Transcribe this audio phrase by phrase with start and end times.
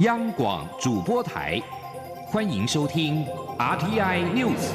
[0.00, 1.58] 央广主播台，
[2.26, 3.24] 欢迎收听
[3.58, 4.70] RTI News。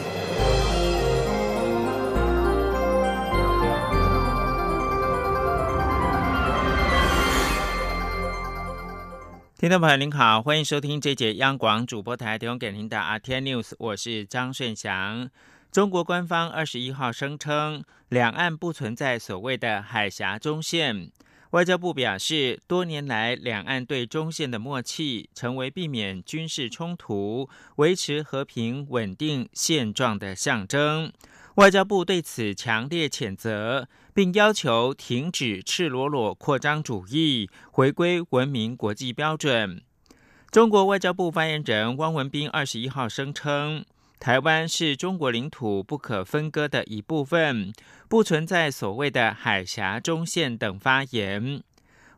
[9.60, 15.30] 听众朋友您好，欢迎收听这节央广主播台提供给您的 RTI News，我是张顺祥。
[15.72, 21.12] 中国官方二十一号声称，两岸不存在所谓的海峡中线。
[21.52, 31.12] 外交部表示，多年来两岸对中线的默契，成为避免军事冲突、维持和平稳定现状的象征。
[31.56, 39.82] 外交部对此强烈谴责，并要求停止赤裸裸扩张主义，回归文明国际标准。
[40.50, 43.84] 中国外交部发言人汪文斌二十一号声称。
[44.22, 47.74] 台湾是中国领土不可分割的一部分，
[48.08, 51.64] 不存在所谓的海峡中线等发言。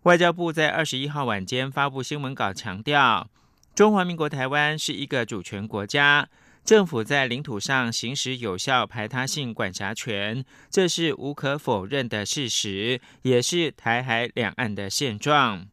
[0.02, 3.30] 外交部在二十一号晚间发布新闻稿，强调
[3.74, 6.28] 中华民国台湾是一个主权国家，
[6.66, 15.68] 政府在领土上行使有效排他性管辖权，这是无可否认的事实，也是台海两岸的现状。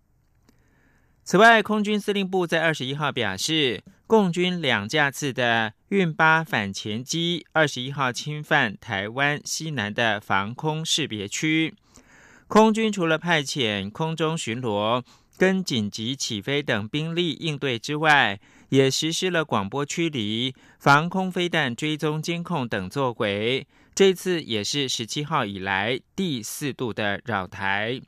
[1.24, 3.82] 此外，空军司令部在二十一号表示。
[4.10, 11.72] 共军两架次的运八反潜机，二十一号侵犯台湾西南的防空识别区。
[12.48, 15.04] 空军除了派遣空中巡逻
[15.38, 23.64] 跟紧急起飞等兵力应对之外，也实施了广播驱离、防空飞弹追踪监控等作为。
[23.94, 28.00] 这次也是十七号以来第四度的扰台。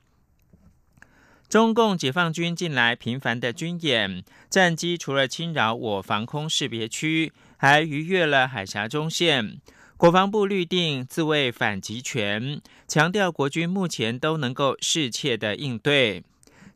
[1.52, 9.60] 中共解放军近来频繁的军演，战机除了侵扰我防空识别区，还逾越了海峡中线。
[9.98, 12.58] 国防部律定自卫反击权，
[12.88, 16.24] 强调国军目前都能够适切的应对。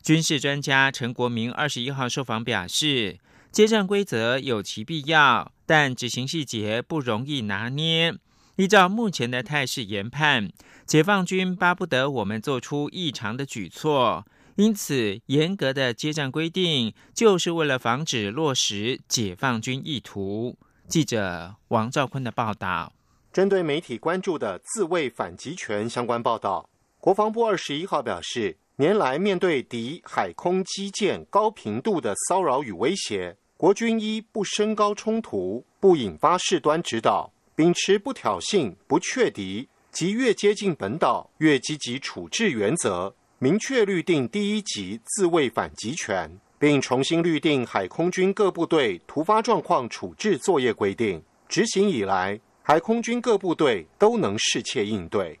[0.03, 3.17] 军事专家陈国明二十一号受访表示，
[3.51, 8.13] 接战规则有其必要，但执行细节不容易拿捏。
[8.57, 10.51] 依照目前的态势研判，
[10.85, 14.23] 解放军巴不得我们做出异常的举措。
[14.57, 20.57] 因此，严格的接战规定就是为了防止落实解放军意图。
[20.87, 22.91] 记者王兆坤的报道。
[23.31, 26.67] 针对媒体关注的自卫反击权相关报道，
[26.99, 43.13] 国防部二十一号表示，年来面对敌海空基建高频度的骚扰与威胁，国军一不升高冲突，不引发事端指导，秉持不挑衅、不确敌，即越接近本岛越积极处置原则。
[43.39, 46.27] 明确律定第一级自卫反击权，
[46.57, 51.21] 并重新律定海空军各部队突发状况处置作业规定。
[51.47, 55.39] 执行以来，海空军各部队都能适切应对。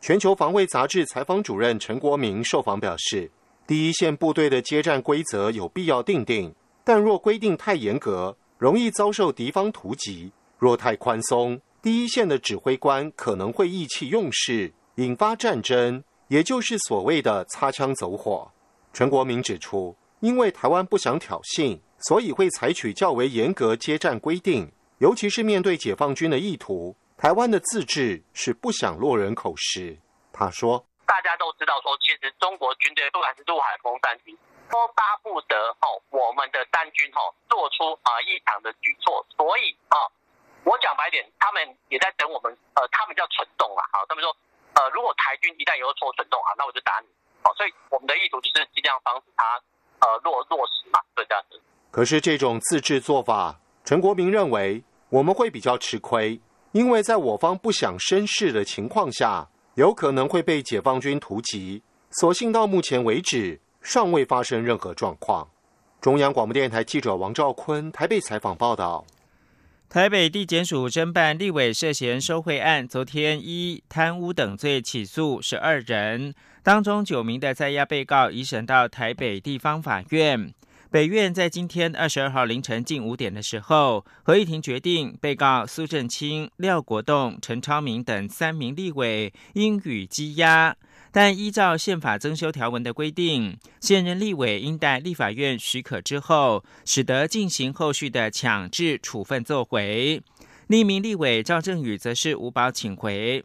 [0.00, 3.28] 全球防卫杂志采访主任陈国明受访表示，
[3.66, 6.54] 第一线部队的接战规则有必要定定，
[6.84, 10.30] 但若规定太严格，容易遭受敌方突击；
[10.60, 16.04] 若太宽松，第一线的指挥官可能会意气用事，引发战争。
[16.32, 18.50] 也就是所谓的擦枪走火。
[18.94, 21.78] 陈国明指出，因为台湾不想挑衅，
[22.08, 24.72] 所以会采取较为严格接战规定。
[24.96, 29.98] 尤其是面对解放军的意图，台湾的自治是不想落人口实。
[30.32, 34.34] 他说：“大家都知道，说其实中国军队不管是陆海空三军，
[34.70, 35.54] 都巴不得
[35.84, 39.20] 哦我们的三军哦做出啊异常的举措。
[39.36, 40.00] 所以啊，
[40.64, 41.60] 我讲白点，他们
[41.90, 44.34] 也在等我们，呃，他们叫蠢动啊，好，他们说。”
[44.74, 47.08] 呃，如果台军一旦有所蠢动啊，那我就打你。
[47.42, 49.44] 好，所以我们的意图就是尽量防止它
[50.06, 51.60] 呃落落实嘛，对这样子。
[51.90, 56.40] 可是这种自治做法，陈国民认为我们会比较吃亏，
[56.72, 61.82] 因为在我方不想生事的情况下，有可能会被解放军突击。
[62.12, 65.48] 所幸到目前为止，尚未发生任何状况。
[66.00, 69.04] 中央广播电台记者王兆坤台北采访报道。
[69.92, 76.32] 台北地检署侦办立委涉嫌收贿案，昨天依贪污等罪起诉十二人，
[76.62, 80.50] 当中九名的在押被告移审到台北地方法院。
[80.90, 90.74] 北院在今天二十二号凌晨近五点的时候，合议庭决定被告苏正清、廖国栋、陈超明等三名立委应予羁押。
[91.12, 100.22] 但依照宪法增修条文的规定，现任立委应待立法院许可之后，使得进行后续的强制处分作回。
[100.68, 103.44] 另一名立委赵正宇则是无保请回。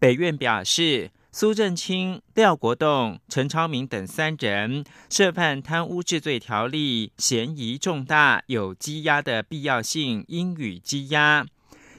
[0.00, 11.46] 北院表示，苏正清、廖国栋、陈超明等三人涉犯贪污治罪条例，嫌疑重大，有羁押的必要性，应予羁押。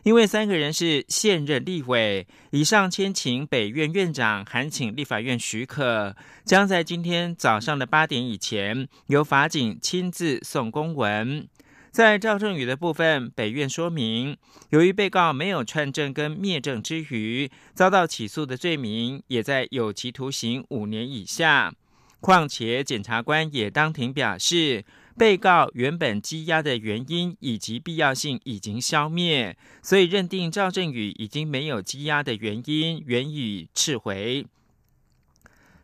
[0.05, 11.47] 因为三个人是现任立委，以上签请北院院长函请立法院许可，将在今天早上的八点以前由法警亲自送公文。
[11.89, 14.37] 在赵正宇的部分，北院说明，
[14.69, 21.73] 由于被告没有串证跟灭证之余，遭到起诉的罪名也在有期徒刑五年以下。
[22.19, 24.85] 况且检察官也当庭表示。
[25.17, 34.45] 被告原本羁押的原因以及必要性已经消灭，所以认定赵振宇已经没有羁押的原因，原予撤回。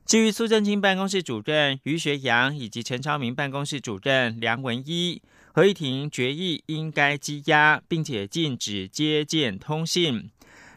[0.06, 5.22] 至于苏正清办公室主任于学阳以及陈超明办公室主任梁文一，
[5.54, 10.30] 合议庭决议应该羁押，并且禁止接见通信。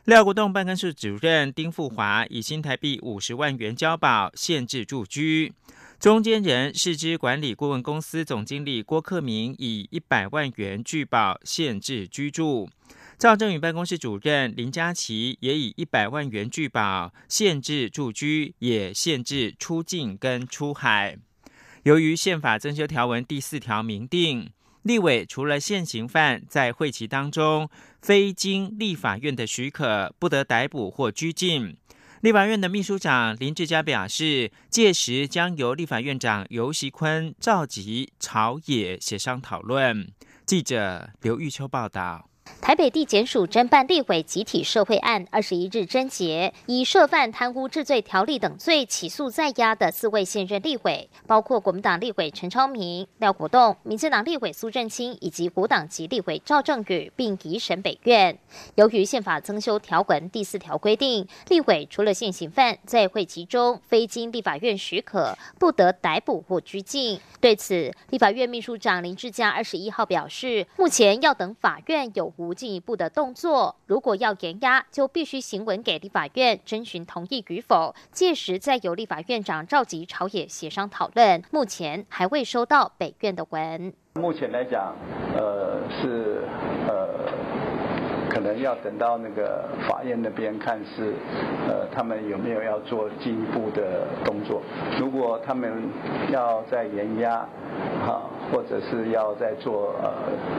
[0.05, 5.53] 廖国栋办公室主任丁富华以新台币五十万元交保，限制住居。
[5.99, 12.69] 中间人市之管理顾问公司总经理郭克明以一百万元拒保限制居住，
[13.19, 21.17] 赵正宇办公室主任林佳琪也以一百万元拒保限制住居，也限制出境跟出海。
[21.85, 24.51] 由于宪法增修条文第四条明定，
[24.83, 27.71] 立委除了现行犯在会期当中
[28.03, 31.79] 非经立法院的许可，不得逮捕或拘禁。
[32.25, 40.11] 立法院的秘书长林志佳表示，届时将由立法院长游锡坤召集朝野协商讨论。
[40.47, 42.31] 记者刘玉秋报道。
[42.61, 58.39] 台北地检署侦办立委集体社会案二十一日侦结，以涉犯贪污治罪条例等罪起诉在押的四位现任立委，包括国民党立委陈超明、廖国栋、民进党立委苏振清以及国党籍立委赵正宇，并移审北院。
[58.77, 67.21] 由于宪法增修条文第四条规定，立委除了现行犯在会集中非经立法院许可，不得逮捕或拘禁。
[67.43, 72.44] 对此，立法院秘书长林志嘉二十一号表示，目前要等法院有无。
[72.45, 81.43] 无进一步的动作，如果要严压，就必须行文给立法院征询同意与否，届时再由立法院长召集朝野协商讨论。
[81.51, 83.93] 目前还未收到北院的文。
[84.15, 84.95] 目前来讲，
[85.35, 86.47] 呃，是，
[88.45, 91.15] 能要等到那个法院那边看是，
[91.67, 94.63] 呃，他们有没有要做进一步的动作。
[95.01, 95.73] 如果他们
[96.31, 97.45] 要再严压，
[98.07, 98.23] 哈。
[98.53, 100.13] 或者是要再做呃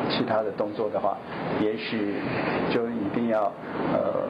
[0.10, 1.16] 其他的动作的话，
[1.62, 2.16] 也许
[2.74, 3.44] 就一定要
[3.94, 4.26] 呃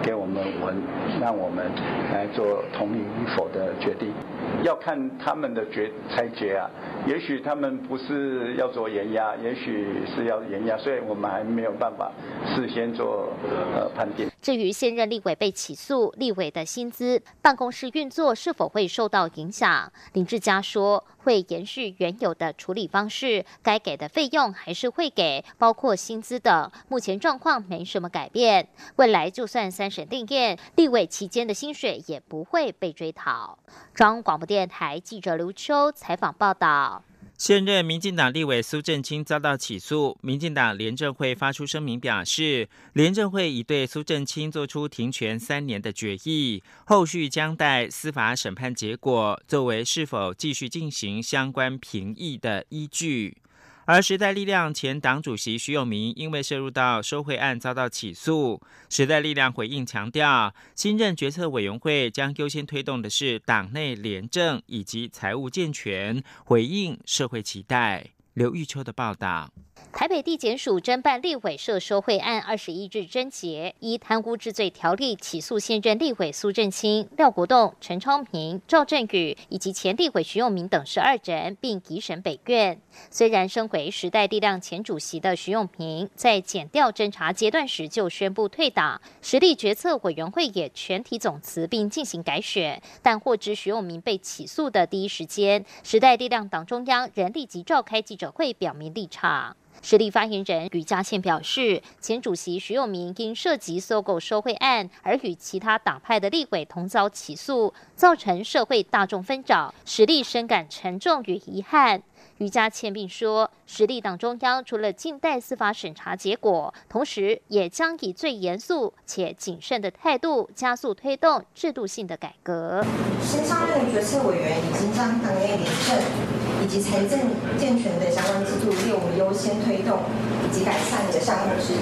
[0.00, 0.80] 给我们文，
[1.20, 1.66] 让我们
[2.14, 4.12] 来做同意与否的决定，
[4.62, 6.70] 要看他们的决裁决啊。
[7.06, 12.12] 也许他们不是要做严压，也许是要严压，所以我们还没有办法
[12.46, 14.30] 事先做呃判定。
[14.40, 19.92] 至于现任立委被起诉，立委的薪资、办公室运作是否会受到影响？
[20.12, 26.70] 林志嘉说，会延续原有的处理方式，该给的费用还是会给，包括薪资等。
[26.88, 33.58] 目前状况没什么改变，未来就算三审定验，立委期间的薪水也不会被追讨。
[33.94, 37.04] 中央广播电台记者刘秋采访报道。
[37.36, 53.36] 现任民进党立委苏振清遭到起诉，民进党廉政会发出声明表示，廉政会已对苏振清作出停权三年的决议，后续将待司法审判结果，作为是否继续进行相关评议的依据。
[53.84, 68.10] 而时代力量前党主席徐永明因为涉入到收贿案遭到起诉，时代力量回应强调，新任决策委员会将优先推动的是党内廉政以及财务健全，回应社会期待。
[68.34, 69.52] 刘玉秋的报道。
[69.90, 82.80] 台北地检署侦办立委涉收贿案二十一日侦结，依贪污治罪条例起诉现任立委苏振清、廖国栋、陈昌明、赵振宇以及前立委徐永明等十二人，并提审北院。
[83.10, 99.56] 虽然身为时代力量前主席的徐永明在检调侦查阶段时就宣布退党，实力决策委员会也全体总辞并进行改选，但获知徐永明被起诉的第一时间，时代力量党中央仍立即召开记者会表明立场。
[99.80, 112.02] 实力发言人余嘉倩表示，前主席徐永明因涉及搜狗收贿案而与其他党派的立委同遭起诉，造成社会大众纷扰，实力深感沉重与遗憾。
[112.38, 122.84] 余嘉倩并说，实力党中央除了静待司法审查结果，同时也将以最严肃且谨慎的态度，加速推动制度性的改革。
[123.20, 126.31] 新上任决策委员已经将党内廉政。
[126.62, 127.18] 以及财政
[127.58, 129.98] 健全的相关制度列为优先推动
[130.46, 131.76] 以及改善的项目之一。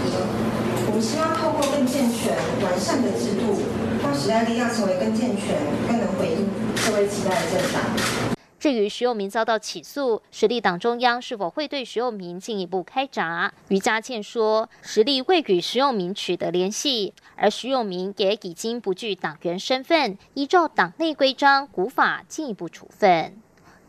[0.86, 2.34] 我们希望透过更健全、
[2.64, 3.60] 完善的制度，
[4.02, 5.54] 让时代力量成为更健全、
[5.86, 7.82] 更能回应社会期待的政党。
[8.58, 13.52] 至于徐永明遭到起诉，实力党中央是否会对徐永明进一步开闸？
[13.68, 23.36] 于家倩说，实力未与徐永明取得联系，而徐永明也已经不具党员身份，依照党内规章、古法进一步处分。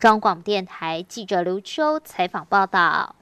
[0.02, 3.14] 中广电台记者刘秋采访报道。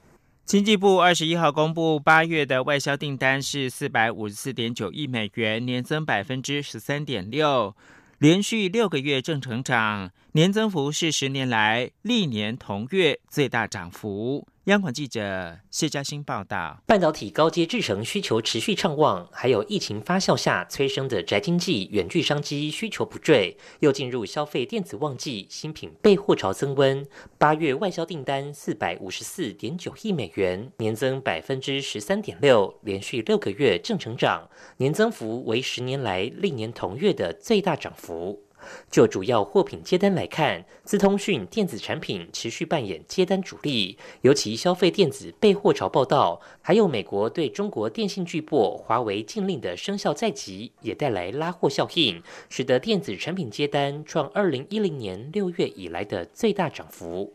[0.46, 7.76] 经济部二十一号公布，八月的外销订单是四百五十四点九亿美元，年增百分之十三点六。
[8.16, 14.49] 连续六个月正成长，年增幅是十年来历年同月最大涨幅。
[14.64, 27.07] 央广记者谢嘉欣报道：半导体高阶制程需求持续畅旺，还有疫情发酵下催生的宅经济、远距商机需求不坠，又进入消费电子旺季，新品备货潮增温。
[27.38, 38.45] 八月外销订单四百五十四点九亿美元，年增百分之十三点六，连续六个月正成长，年增幅为十年来历年同月的最大涨幅。
[38.90, 57.33] 就主要货品接单来看，资通讯电子产品持续扮演接单主力，尤其消费电子备货潮报道，还有美国对中国电信巨擘华为禁令的生效在即，也带来拉货效应，使得电子产品接单创二零一零年六月以来的最大涨幅。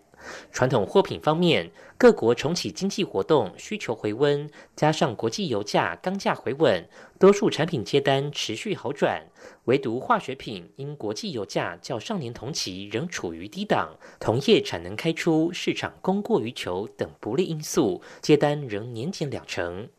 [0.51, 6.87] 传统货品方面，各国重启经济活动，需求回温，加上国际油价、钢价回稳，
[7.19, 9.27] 多数产品接单持续好转。
[9.65, 19.89] 唯独化学品因国际油价较上年同期仍处于低档，同业产能开出、市场供过于求等不利因素，接单仍年减两成。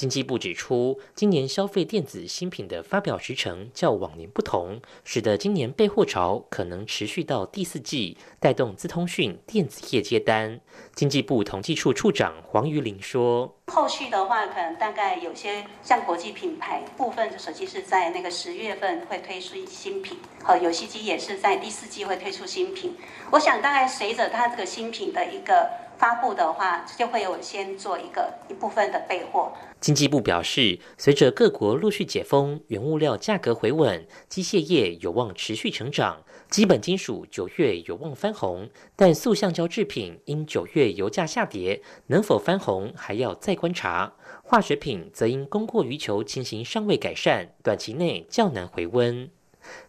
[0.00, 10.58] 经济部指出，今年消费电子新品的发表时程较往年不同，使得今年备货潮可能持续到第四季，带动资通讯电子业接单。
[10.94, 22.96] 经济部统计处处长黄瑜玲说：“后续的话，可能大概有些像国际品牌部分的手机是在那个十月份会推出新品，和游戏机也是在第四季会推出新品。
[23.32, 25.68] 我想大概随着它这个新品的一个。”
[26.00, 29.52] 发布的话，就会有先做一个一部分的备货。
[29.80, 36.22] 经济部表示，随着各国陆续解封，原物料价格回稳，机械业有望持续成长。
[36.48, 44.14] 基本金属九月有望翻红，但塑橡胶制品因九月油价下跌，能否翻红还要再观察。
[44.42, 49.30] 化学品则因供过于求情形尚未改善，短期内较难回温。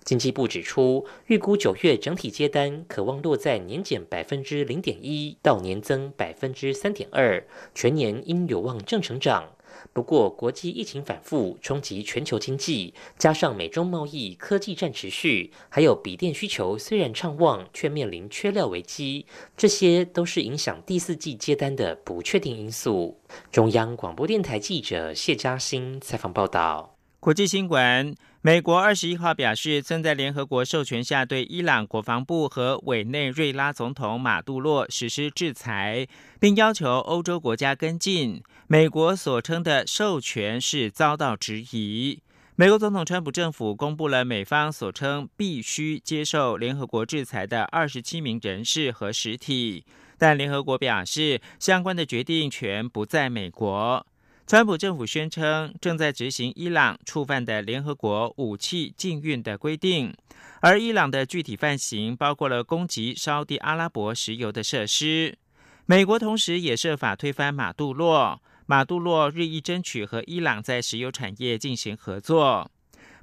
[0.04, 9.52] 经济部指出，预估九月整体接单可望落在年减百分之零点一到年增百分之三点二，全年应有望正成长。
[9.94, 19.26] 不过，国际疫情反复冲击全球经济，加上美中贸易、科技战持续，还有笔电需求虽然畅旺，却面临缺料危机，
[19.58, 23.18] 这些都是影响第四季接单的不确定因素。
[23.52, 26.96] 中央广播电台记者谢嘉欣采访报道。
[27.20, 28.31] 国际新闻。
[28.44, 36.08] 美国二十一号表示，曾在联合国授权下对伊朗国防部和委内瑞拉总统马杜洛实施制裁，
[36.40, 38.42] 并要求欧洲国家跟进。
[38.66, 42.20] 美国所称的授权是遭到质疑。
[42.56, 49.86] 美国总统川普政府公布了美方所称必须接受联合国制裁的二十七名人士和实体，
[50.18, 54.04] 但联合国表示，相关的决定权不在美国。
[54.52, 60.14] 川普政府宣称正在执行伊朗触犯的联合国武器禁运的规定，
[60.60, 65.38] 而伊朗的具体犯行包括了攻击沙地阿拉伯石油的设施。
[65.86, 72.70] 美国同时也设法推翻马杜洛，马杜洛日益争取和伊朗在石油产业进行合作。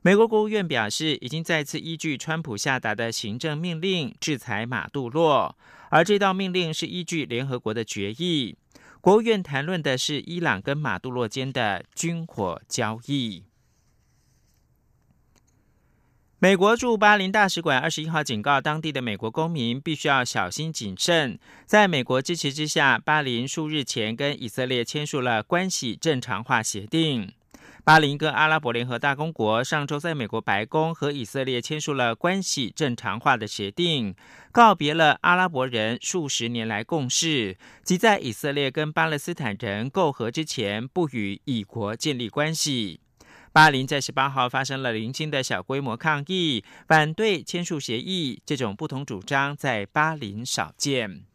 [0.00, 5.54] 美国国务院表示，已经再次依据川普下达的行政命令制裁马杜洛，
[5.90, 8.56] 而这道命令是依据联合国的决议。
[9.00, 13.44] 国务院谈论的是伊朗跟马杜洛间的军火交易。
[16.40, 21.38] 美国驻巴林大使馆二十一号警告当地的美国公民，必须要小心谨慎。
[21.66, 27.32] 在美国支持之下，巴林数日前跟以色列签署了关系正常化协定。
[27.88, 34.14] 巴林跟阿拉伯联合大公国上周在美国白宫和以色列签署了关系正常化的协定，
[34.52, 43.00] 告别了阿拉伯人数十年来共事，即在以色列跟巴勒斯坦人媾和之前不与以国建立关系。
[43.54, 48.42] 巴林在十八号发生了零星的小规模抗议，反对签署协议。
[48.44, 51.27] 这种不同主张在巴林少见。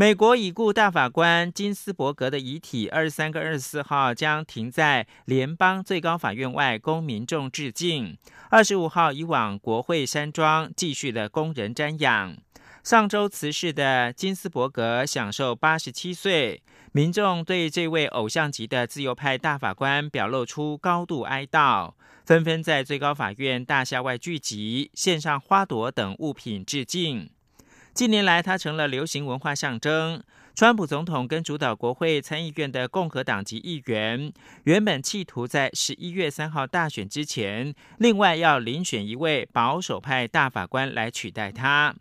[0.00, 8.16] 美国已故大法官金斯伯格的遗体，二十三跟二十四号将停在联邦最高法院外，供民众致敬。
[8.48, 12.36] 二十五号移往国会山庄，继续的供人瞻仰。
[12.84, 16.62] 上周辞世的金斯伯格享受八十七岁，
[16.92, 27.30] 民众对这位偶像级的自由派大法官表露出高度哀悼，纷纷在最高法院大厦外聚集，献上花朵等物品致敬。
[27.98, 30.22] 近年来，他成了流行文化象征。
[30.54, 41.92] 川普总统跟主导国会参议院的共和党籍议员，原本企图在十一月三号大选之前，另外要遴选一位保守派大法官来取代他。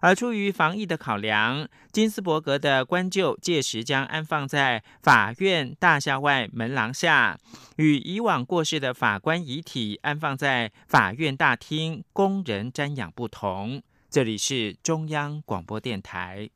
[0.00, 7.36] 而出于防疫的考量，金斯伯格的官柩届时将安放在法院大厦外门廊下，
[7.78, 13.82] 与以往过世的法官遗体安放在法院大厅供人瞻仰不同。
[14.12, 16.50] 这里是中央广播电台。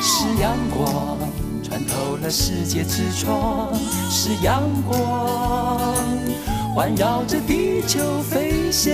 [0.00, 1.18] 是阳光
[1.62, 3.74] 穿透了世界之窗，
[4.10, 5.94] 是阳光
[6.74, 8.90] 环绕着地球飞翔。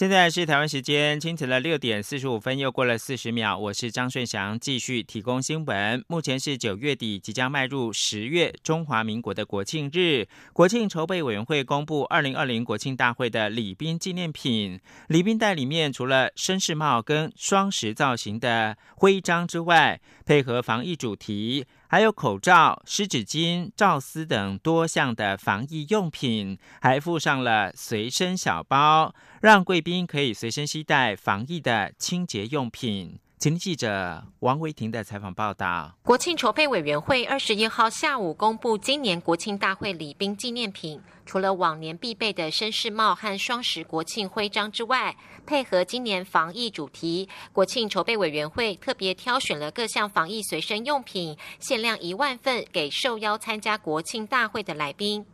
[0.00, 3.58] 现在是台湾时间清晨的六点四十五分，又过了四十秒。
[3.58, 6.02] 我是张顺祥，继续提供新闻。
[6.08, 10.26] 目前是九月底，即将迈入十月，中华民国的国庆日。
[10.54, 14.80] 国庆筹备委员会公布二零二零国庆大会的礼宾纪念品。
[15.08, 21.66] 礼宾袋里面除了绅士帽跟双十造型的徽章之外，配合防疫主题。
[21.92, 33.18] 还有口罩、湿纸巾、罩丝等多项的防疫用品，还附上了随身小包，让贵宾可以随身携带防疫的清洁用品。
[33.40, 35.96] 请记者王维婷的采访报道。
[36.02, 41.00] 国庆筹备委员会二十一号下午公布今年国庆大会礼宾纪念品。
[41.26, 45.16] 除了往年必备的绅士帽和双十国庆徽章之外，
[45.50, 55.26] 配合今年防疫主题，国庆筹备委员会特别挑选了各项防疫随身用品，限量一万份给受邀参加国庆大会的来宾。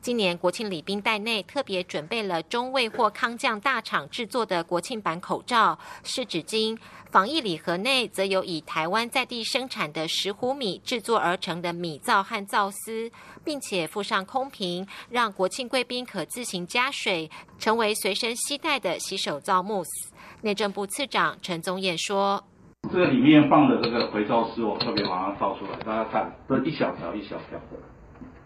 [0.00, 6.78] 今年国庆礼宾袋内特别准备了中卫或康匠大厂制作的国庆版口罩、湿纸巾。
[7.10, 13.10] 防疫礼盒内则有以台湾在地生产的石斛米制作而成的米皂和皂丝，
[13.44, 20.12] 并且附上空瓶，让国庆贵宾可自行加水，成为随身携带的洗手皂慕斯。
[20.42, 22.44] 内政部次长陈宗彦说
[22.92, 27.76] ：“这个里面放的这个肥皂丝，我特别把它倒出来，大家看，都一小条一小条的，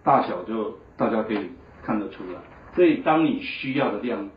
[0.03, 1.51] 大小就大家可以
[1.83, 2.41] 看得出来。
[2.75, 4.29] 所以当你需要的量。”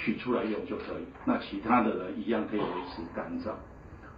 [0.00, 3.50] 取出来用就可以，那其他的人一样可以维持干燥。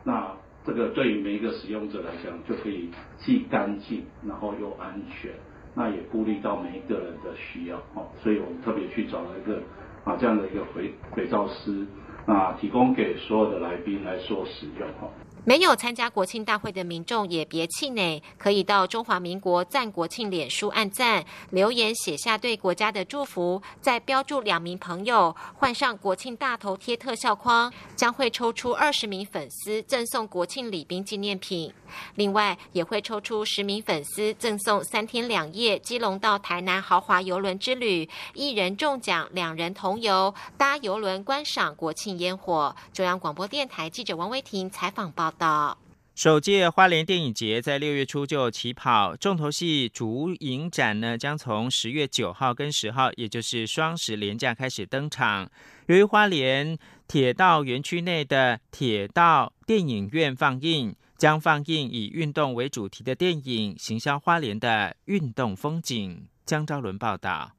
[0.04, 0.30] 那
[0.62, 5.32] 这个对于每一个使用者来讲，就可以既干净，然后又安全，
[5.74, 8.06] 那也顾虑到每一个人的需要哦。
[8.22, 9.62] 所以我们特别去找了一个
[10.04, 11.86] 啊这样的一个肥肥皂师，
[12.26, 15.08] 啊提供给所有的来宾来做使用哈。
[15.44, 31.72] 没有参加国庆大会的民众也别气馁，可以到中华民国赞国庆脸书按赞，留言写下对国家的祝福，再标注两名朋友，换上国庆大头贴特效框，将会抽出二十名粉丝赠送国庆礼宾纪念品。
[32.14, 42.76] 另外，也会抽出十名粉丝赠送三天两夜基隆到台南豪华游轮之旅，一人中奖，两人同游，搭游轮观赏国庆烟火。
[42.92, 45.78] 中央广播电台记者王威婷采访报道。
[46.14, 55.50] 首届花莲电影节在六月初就起跑，重头戏主影展呢将从十月九号跟十号，也就是双十连假开始登场。
[55.86, 60.94] 由于花莲铁道园区内的铁道电影院放映。
[61.20, 66.26] 将放映以运动为主题的电影，行销花莲的运动风景。
[66.46, 67.52] 江昭伦报道。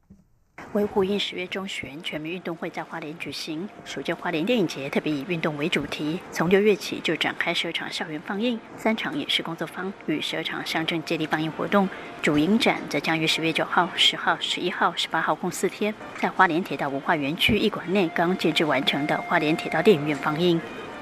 [0.72, 11.86] 为呼应十月中旬全民运动会在花莲举行，首届花莲电影节特别以运动为主题，从六月起就展开十二场校园放映，三场影视工作坊与十二场乡镇接力放映活动。
[12.22, 20.58] 主影展则将于十月九号、十号、十一号、十八号共四天，在花莲铁道文化园区艺馆内刚建制完成的花莲铁道电影院放映。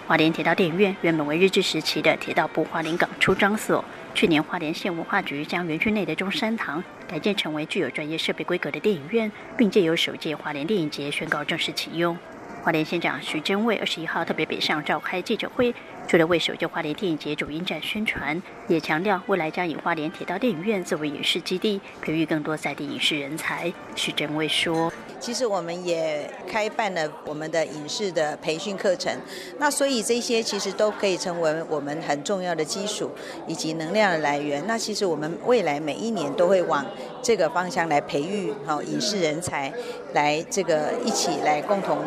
[0.09, 12.16] 花莲铁道电影院原本为日治时期的铁道部花莲港出张所，去年花莲县文化局将园区内的中山堂改建成为具有专业设备规格的电影院，并借由首届华莲电影节宣告正式启用。
[12.62, 15.75] 华莲县长徐祯伟二十一号特别北上召开记者会，
[16.11, 23.73] 除了为首届花莲电影节主音展宣传，也强调未来将以花莲铁道电影院作为影视基地，培育更多在地影视人才。
[23.94, 24.92] 徐祯卫说。
[25.20, 29.16] 其实我们也开办了我们的影视的培训课程，
[29.59, 33.09] 那所以这些其实都可以成为我们很重要的基础
[33.46, 34.66] 以及能量的来源。
[34.66, 36.85] 那其实我们未来每一年都会往
[37.23, 39.73] 这个方向来培育好影视人才，
[40.12, 41.99] 来这个一起来共同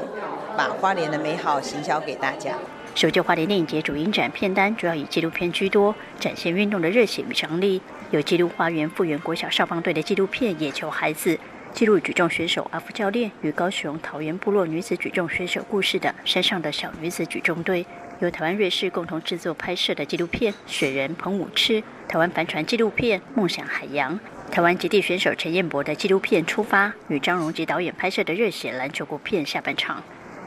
[0.57, 2.57] 把花莲的美好行销给大家。
[2.95, 7.81] 首届花莲电影节主影展片单主要以纪录片居多，展现运动的热血与张力。
[8.11, 11.35] 有记录花园复原国小少棒队的纪录片《野球孩子》，
[11.73, 17.83] 记录举重选手阿福教练与高雄桃园部落女子举重选手故事的《山上的小女子举重队》，
[18.19, 24.17] 由台湾瑞士共同制作拍摄的纪录片《雪人彭武赤》，台湾帆船纪录片《梦想海洋》，
[24.51, 29.97] 台湾极地选手陈彦博的纪录片《出发》，与张荣吉导演拍摄的热血篮球国片《下半场》。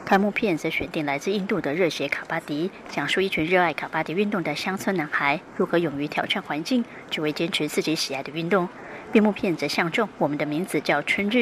[0.07, 8.69] 开幕片则选定来自印度的热血卡巴迪，讲述一群热爱卡巴迪运动的乡村男孩如何勇于挑战环境，只为坚持自己喜爱的运动。
[9.11, 11.37] 闭幕片则相中《我们的名字叫春日》，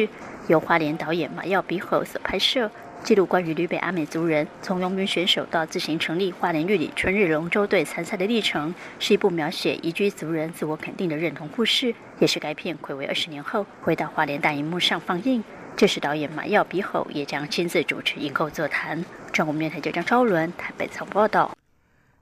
[0.47, 2.71] 由花莲导演马耀比吼所拍摄，
[3.04, 15.43] 记录关于吕北阿美族人从农民选手到自行成立花莲玉里春日龙舟队参赛的历程，是一部描写移居族人自我肯定的认同故事，也是该片暌违二十年后回到花莲大荧幕上放映。
[15.78, 19.04] 这时，导演马耀比吼也将亲自主持映后座谈。
[19.34, 21.52] 中国面台记者张伦台北采报道。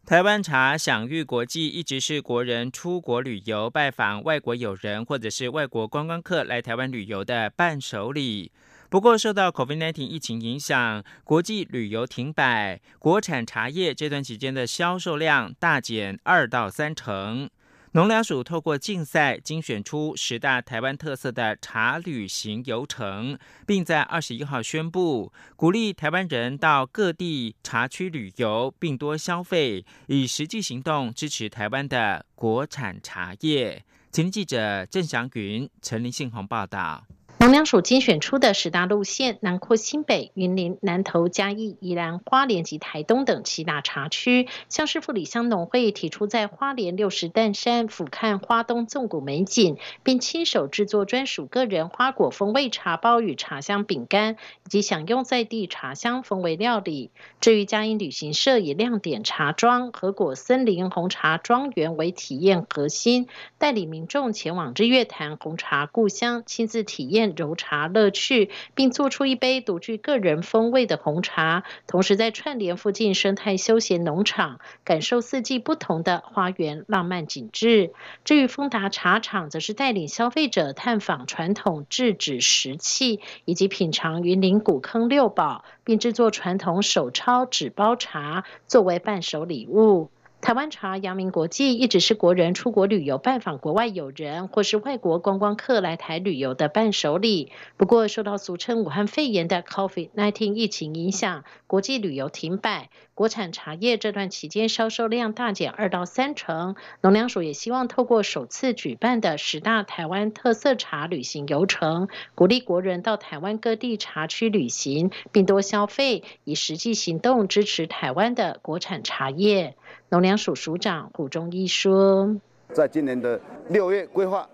[0.07, 8.51] 台湾茶享誉国际，一直是国人出国旅游、拜访外国友人或者是外国观光客来台湾旅游的伴手礼。
[8.89, 17.49] 不过，受到 COVID-19 疫情影响，国际旅游停摆，国产茶叶这段期间的销售量大减二到三成。
[17.95, 33.85] 农粮署透过竞赛精选出十大台湾特色的茶旅行游程，并在二十一号宣布，鼓励台湾人到各地茶区旅游，并多消费，以实际行动支持台湾的国产茶叶。
[34.11, 37.05] 前记者郑祥云、陈林信宏报道。
[37.53, 44.47] 农粮署精选出的十大路线，囊括新北、云林、南投、嘉义、宜兰、花莲及台东等七大茶区。
[44.69, 57.11] 像是富里乡农会提出，在花莲六十担山俯瞰花东纵谷美景，并亲手制作专属个人花果风味茶包与茶香饼干，以及享用在地茶香风味料理。
[57.39, 63.27] 至于嘉义旅行社以亮点茶庄和果森林红茶庄园为体验核心，
[63.59, 67.35] 带领民众前往日月潭红茶故乡，亲自体验。
[67.43, 77.91] 揉茶乐趣，并做出一杯独具个人风味的红茶，同时在串联附近生态休闲农场，感受四季不同的花园浪漫景致。
[78.23, 90.12] 至于丰达茶厂，则是带领消费者探访传统制纸石器，以及品尝云林古坑六宝，并制作传统手抄纸包茶，作为伴手礼物。
[90.43, 97.49] 台湾茶阳明国际，一直是国人出国旅游拜访国外友人或是外国观光客来台旅游的伴手礼。
[97.77, 106.75] 不过，受到俗称武汉肺炎的 COVID-19 疫情影响，国际旅游停摆，国产茶叶这段期间销售量大减二到三成。
[107.01, 119.75] 农粮署也希望透过首次举办的十大台湾特色茶旅行游程，鼓励国人到台湾各地茶区旅行，并多消费，以实际行动支持台湾的国产茶叶。
[120.09, 122.35] 农粮署署长胡忠义说
[122.73, 124.49] ：“在今年的六月规划，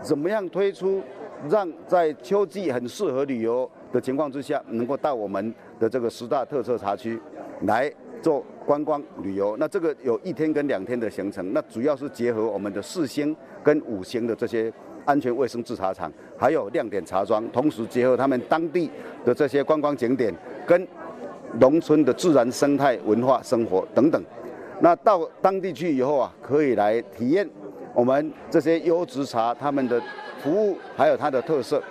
[0.00, 1.02] 怎么样推出
[1.50, 7.20] 让在秋季很适合旅游的情况之下，能够到我们的这个十大特色茶区
[7.62, 7.92] 来
[8.22, 9.56] 做观光旅游？
[9.58, 14.72] 那这个有一天跟两天的行程，那主要是结合我们的四星跟五星的这些
[15.04, 18.90] 安全卫生制茶厂，还有亮点茶庄，同时结合他们当地
[19.24, 20.34] 的这些观光景点
[20.66, 20.86] 跟
[21.58, 24.22] 农村的自然生态文化生活等等。”
[24.80, 27.48] 那到当地去以后啊，可以来体验
[27.94, 30.00] 我们这些优质茶，他们的
[30.40, 31.82] 服务还有它的特色。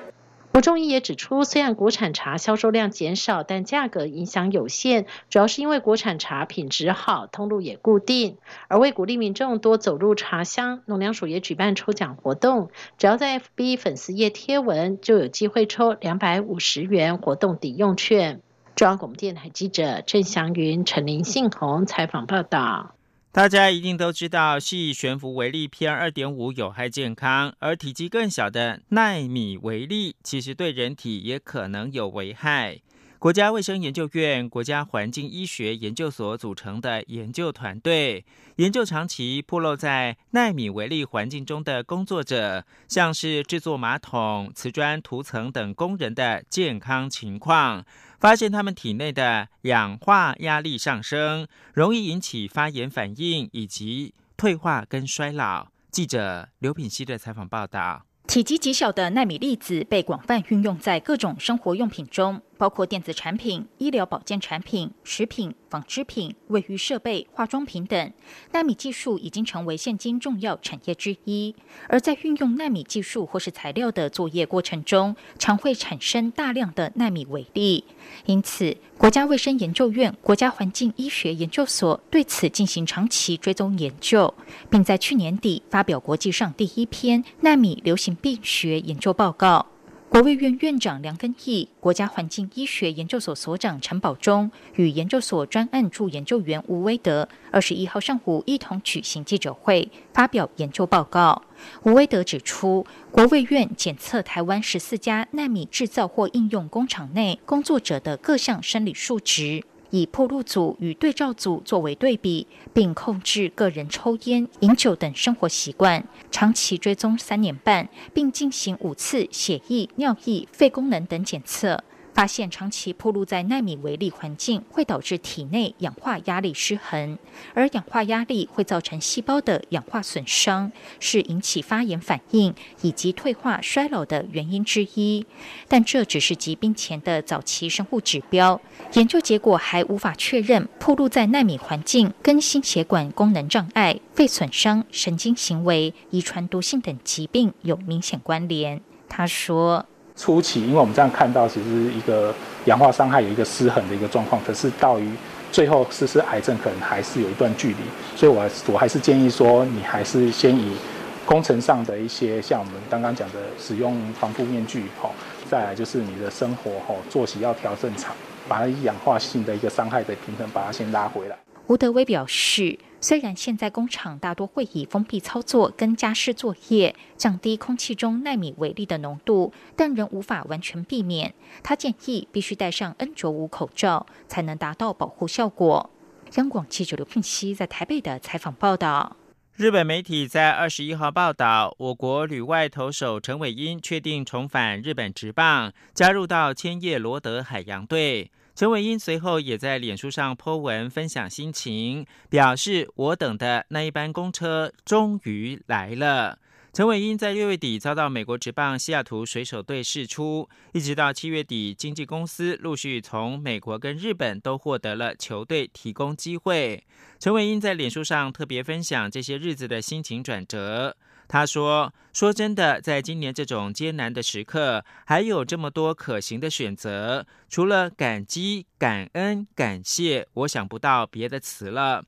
[0.58, 8.40] 吴仲义也指出，虽然国产茶销售量减少，但价格影响有限，主要是因为国产茶品质好，通路也固定。
[8.68, 18.42] 而为鼓励民众多走入茶乡，农粮署也举办抽奖活动，只要在 FB 粉丝页贴文，就有机会抽两百五十元活动抵用券。
[18.74, 22.97] 中央广播电台记者郑祥云、陈林信宏采访报道。
[23.38, 32.80] 大家一定都知道，细悬浮微粒 PM 二点五有害健康，而体积更小的纳米微粒，其实对人体也可能有危害。
[33.20, 47.86] 国家卫生研究院国家环境医学研究所组成的研究团队，研究长期暴露在纳米微粒环境中的工作者，像是制作马桶、瓷砖涂层等工人的健康情况。
[48.20, 55.68] 发现他们体内的氧化压力上升，容易引起发炎反应以及退化跟衰老。
[55.92, 58.04] 记者刘品希的采访报道。
[58.28, 62.42] 体积极小的纳米粒子被广泛运用在各种生活用品中。
[62.58, 68.12] 包括电子产品、医疗保健产品、食品、纺织品、卫浴设备、化妆品等。
[68.52, 71.56] 纳米技术已经成为现今重要产业之一。
[71.88, 77.84] 而在运用纳米技术或是材料的作业过程中，常会产生大量的纳米微粒。
[78.26, 84.34] 因此，国家卫生研究院国家环境医学研究所对此进行长期追踪研究，
[84.70, 89.66] 并在去年底发表国际上第一篇纳米流行病学研究报告。
[90.10, 101.44] 国卫院院长梁根义、国家环境医学研究所所长陈宝忠与研究所专案助研究员吴威德，二十一号上午一同举行记者会，发表研究报告。
[101.84, 109.62] 吴威德指出，国卫院检测台湾十四家纳米制造或应用工厂内工作者的各项生理数值。
[109.90, 121.84] 以破路组与对照组作为对比，并控制个人抽烟、饮酒等生活习惯，长期追踪三年半，并进行五次血液、尿液、肺功能等检测。
[122.18, 127.20] 发现长期暴露在纳米微粒环境会导致体内氧化压力失衡，
[127.54, 135.28] 而氧化压力会造成细胞的氧化损伤，是引起发炎反应以及退化衰老的原因之一。
[135.68, 138.60] 但这只是疾病前的早期生物指标，
[138.94, 148.82] 研究结果还无法确认暴露在纳米环境跟心血管功能障碍、肺损伤、神经行为、遗传毒性等疾病有明显关联。
[149.08, 149.86] 他说。
[150.18, 152.34] 初期，因为我们这样看到，其实一个
[152.66, 155.10] 氧化伤害有一个失衡的一个状况，可是到于
[155.52, 157.78] 最后实施癌症，可能还是有一段距离。
[158.16, 160.76] 所以，我我还是建议说，你还是先以
[161.24, 165.12] 工程上的一些，像我们刚刚讲的，使用防护面具，吼，
[165.50, 168.16] 再来就是你的生活，吼，作息要调正常，
[168.48, 171.38] 把它氧化性的一个伤害的平衡，把它先拉回来。
[171.68, 172.80] 吴德威表示。
[173.00, 181.34] 虽然现在工厂大多会以封闭操作跟加湿作业，降低空气中纳米微粒的浓度，但仍无法完全避免。
[181.62, 185.92] 他建议必须戴上 N95 口罩，才能达到保护效果。
[186.36, 189.16] 央广记者刘聘熙在台北的采访报道。
[189.56, 198.32] 日本媒体在二十一号报道，我国旅外投手陈伟英确定重返日本职棒，加入到千叶罗德海洋队。
[198.58, 206.40] 陈伟英随后也在脸书上 po 文分享心情，表示我等的那一班公车终于来了。
[206.74, 216.84] 陈伟英在六月底遭到美国职棒西雅图水手队释出，一直到七月底，经纪公司陆续从美国跟日本都获得了球队提供机会。
[217.20, 220.98] 陈伟英在脸书上特别分享这些日子的心情转折。
[221.28, 232.04] 他说：“说真的，在今年这种艰难的时刻，还有这么多可行的选择，除了感激、感恩、感谢，我想不到别的词了。”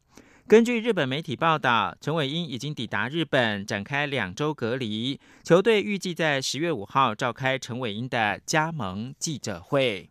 [0.48, 5.20] 根据日本媒体报道，陈伟英已经抵达日本，展开两周隔离。
[5.44, 10.10] 球队预计在十月五号召开陈伟英的加盟记者会。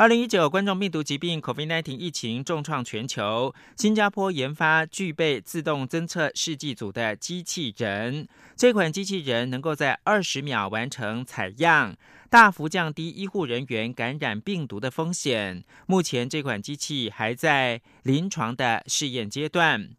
[0.00, 3.54] 二零一九冠状病毒疾病 （COVID-19） 疫情重创全球。
[3.76, 11.94] 新加坡研发具备自动侦测试剂组的机器人，这款机器人能够在二十秒完成采样，
[12.30, 15.62] 大幅降低医护人员感染病毒的风险。
[15.84, 19.90] 目前，这款机器还在临床的试验阶段。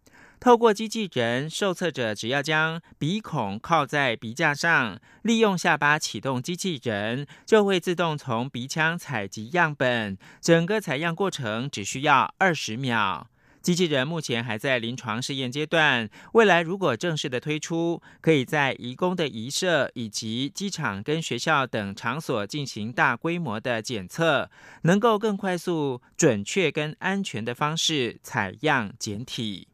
[0.42, 10.18] 透过机器人，受测者只要将鼻孔靠在鼻架上，利用下巴启动机器人，就会自动从鼻腔采集样本。
[10.42, 13.28] 整个采样过程只需要二十秒。
[13.62, 24.50] 机器人目前还在临床试验阶段，未来如果正式的推出，可以在移工的移设以及机场跟学校等场所进行大规模的检测，
[24.82, 29.68] 能够更快速、准确跟安全的方式采样检体。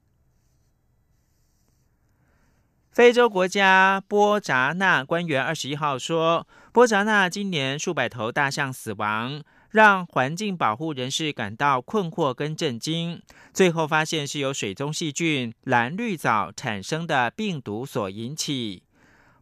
[2.98, 13.22] 非洲国家波扎纳官员二十一号说，波扎纳今年数百头大象死亡，让环境保护人士感到困惑跟震惊。
[13.54, 18.82] 最后发现是由水中细菌蓝绿藻产生的病毒所引起。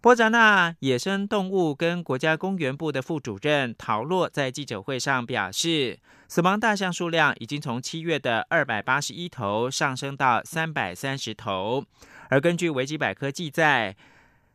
[0.01, 11.85] 波扎纳野生动物跟国家公园部的副主任陶洛在记者会上表示，死亡大象数量已经从七月的二百八十一头上升到三百三十头。
[12.29, 13.95] 而根据维基百科记载，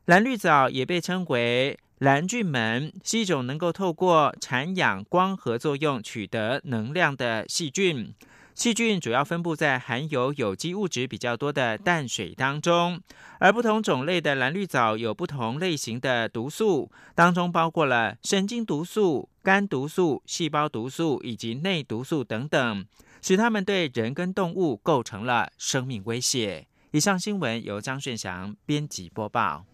[0.07, 8.13] 蓝绿藻也被称为蓝菌门，是一种能够透过产氧光合作用取得能量的细菌。
[8.53, 13.01] 细菌主要分布在含有有机物质比较多的淡水当中，
[13.39, 22.85] 而不同种类的蓝绿藻有不同类型的毒素，当中包括了神经毒素、肝毒素、细胞毒素以及内毒素等等，
[23.23, 26.67] 使它们对人跟动物构成了生命威胁。
[26.93, 29.65] 以上新闻由张炫翔编辑播报。